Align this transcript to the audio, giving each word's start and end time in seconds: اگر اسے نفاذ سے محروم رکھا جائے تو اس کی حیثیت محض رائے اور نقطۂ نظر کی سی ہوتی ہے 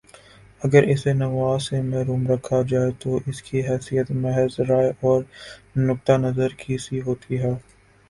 اگر 0.61 0.83
اسے 0.91 1.11
نفاذ 1.13 1.61
سے 1.63 1.81
محروم 1.83 2.21
رکھا 2.27 2.61
جائے 2.69 2.91
تو 2.99 3.19
اس 3.27 3.41
کی 3.43 3.61
حیثیت 3.67 4.07
محض 4.23 4.59
رائے 4.69 4.91
اور 5.01 5.19
نقطۂ 5.79 6.13
نظر 6.21 6.49
کی 6.57 6.77
سی 6.85 7.01
ہوتی 7.01 7.39
ہے 7.39 7.53